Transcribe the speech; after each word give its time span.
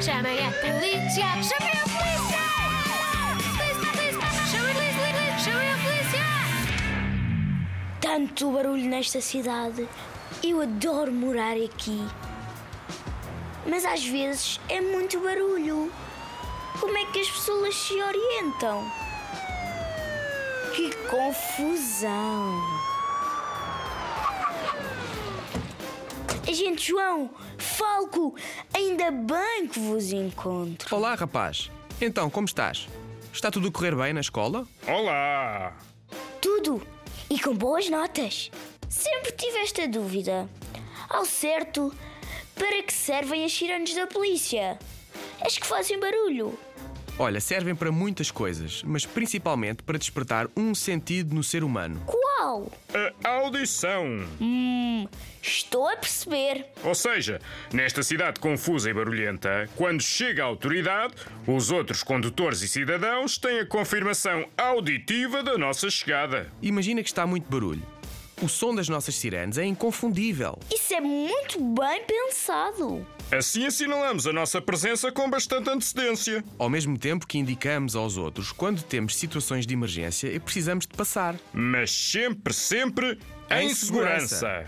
Chamem 0.00 0.38
a 0.46 0.50
polícia! 0.52 1.26
Chamem 1.42 1.72
a 1.72 1.86
polícia! 1.88 2.42
Polícia, 3.56 3.90
polícia! 3.92 4.28
Chamem 4.50 4.70
a 4.70 4.74
polícia! 4.74 5.38
Chamem 5.38 5.72
a 5.72 5.76
polícia! 5.76 6.24
Tanto 8.00 8.52
barulho 8.52 8.88
nesta 8.88 9.20
cidade. 9.20 9.88
Eu 10.42 10.60
adoro 10.60 11.12
morar 11.12 11.56
aqui. 11.56 12.06
Mas 13.66 13.84
às 13.84 14.04
vezes 14.04 14.60
é 14.68 14.80
muito 14.80 15.18
barulho. 15.20 15.90
Como 16.78 16.96
é 16.96 17.04
que 17.06 17.20
as 17.20 17.30
pessoas 17.30 17.74
se 17.74 17.94
orientam? 17.94 18.84
Que 20.74 20.94
confusão! 21.08 22.95
Agente 26.48 26.88
João, 26.88 27.30
Falco, 27.58 28.36
ainda 28.72 29.10
bem 29.10 29.66
que 29.66 29.80
vos 29.80 30.12
encontro. 30.12 30.94
Olá, 30.94 31.16
rapaz. 31.16 31.70
Então, 32.00 32.30
como 32.30 32.46
estás? 32.46 32.86
Está 33.32 33.50
tudo 33.50 33.66
a 33.66 33.72
correr 33.72 33.96
bem 33.96 34.12
na 34.12 34.20
escola? 34.20 34.64
Olá! 34.86 35.76
Tudo 36.40 36.80
e 37.28 37.40
com 37.40 37.52
boas 37.52 37.90
notas. 37.90 38.52
Sempre 38.88 39.32
tive 39.32 39.58
esta 39.58 39.88
dúvida. 39.88 40.48
Ao 41.08 41.24
certo, 41.24 41.92
para 42.54 42.80
que 42.84 42.92
servem 42.92 43.44
as 43.44 43.52
sirenes 43.52 43.92
da 43.94 44.06
polícia? 44.06 44.78
As 45.40 45.58
que 45.58 45.66
fazem 45.66 45.98
barulho. 45.98 46.56
Olha, 47.18 47.40
servem 47.40 47.74
para 47.74 47.90
muitas 47.90 48.30
coisas, 48.30 48.82
mas 48.84 49.06
principalmente 49.06 49.82
para 49.82 49.96
despertar 49.96 50.48
um 50.54 50.74
sentido 50.74 51.34
no 51.34 51.42
ser 51.42 51.64
humano. 51.64 52.02
Qual? 52.04 52.70
A 53.24 53.28
audição. 53.28 54.04
Hum, 54.38 55.08
estou 55.42 55.88
a 55.88 55.96
perceber. 55.96 56.66
Ou 56.84 56.94
seja, 56.94 57.40
nesta 57.72 58.02
cidade 58.02 58.38
confusa 58.38 58.90
e 58.90 58.94
barulhenta, 58.94 59.66
quando 59.76 60.02
chega 60.02 60.42
a 60.42 60.46
autoridade, 60.46 61.14
os 61.46 61.70
outros 61.70 62.02
condutores 62.02 62.60
e 62.60 62.68
cidadãos 62.68 63.38
têm 63.38 63.60
a 63.60 63.66
confirmação 63.66 64.46
auditiva 64.54 65.42
da 65.42 65.56
nossa 65.56 65.88
chegada. 65.88 66.52
Imagina 66.60 67.02
que 67.02 67.08
está 67.08 67.26
muito 67.26 67.50
barulho. 67.50 67.82
O 68.42 68.48
som 68.48 68.74
das 68.74 68.86
nossas 68.88 69.14
sirenes 69.14 69.56
é 69.56 69.64
inconfundível. 69.64 70.58
Isso 70.72 70.92
é 70.92 71.00
muito 71.00 71.58
bem 71.58 72.04
pensado. 72.04 73.06
Assim 73.32 73.64
assinalamos 73.66 74.26
a 74.26 74.32
nossa 74.32 74.60
presença 74.60 75.10
com 75.10 75.28
bastante 75.30 75.70
antecedência. 75.70 76.44
Ao 76.58 76.68
mesmo 76.68 76.98
tempo 76.98 77.26
que 77.26 77.38
indicamos 77.38 77.96
aos 77.96 78.16
outros 78.18 78.52
quando 78.52 78.82
temos 78.82 79.16
situações 79.16 79.66
de 79.66 79.72
emergência 79.72 80.28
e 80.28 80.38
precisamos 80.38 80.86
de 80.86 80.94
passar. 80.94 81.34
Mas 81.52 81.90
sempre, 81.90 82.52
sempre 82.52 83.18
Em 83.50 83.70
em 83.70 83.74
segurança. 83.74 84.36
segurança. 84.36 84.66